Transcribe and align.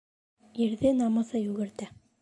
Ирҙе 0.65 0.95
намыҫы 1.03 1.45
йүгертә. 1.47 1.93